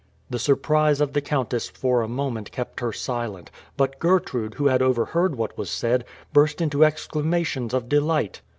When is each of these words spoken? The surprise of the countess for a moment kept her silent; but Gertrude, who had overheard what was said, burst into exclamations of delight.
The 0.31 0.39
surprise 0.39 0.99
of 0.99 1.13
the 1.13 1.21
countess 1.21 1.69
for 1.69 2.01
a 2.01 2.07
moment 2.07 2.51
kept 2.51 2.79
her 2.79 2.91
silent; 2.91 3.51
but 3.77 3.99
Gertrude, 3.99 4.55
who 4.55 4.65
had 4.65 4.81
overheard 4.81 5.35
what 5.35 5.55
was 5.59 5.69
said, 5.69 6.05
burst 6.33 6.59
into 6.59 6.83
exclamations 6.83 7.71
of 7.71 7.87
delight. 7.87 8.41